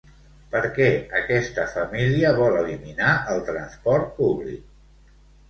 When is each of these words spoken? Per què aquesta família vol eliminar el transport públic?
Per 0.53 0.61
què 0.77 0.87
aquesta 1.19 1.65
família 1.73 2.31
vol 2.41 2.57
eliminar 2.63 3.13
el 3.35 3.45
transport 3.51 4.11
públic? 4.19 5.15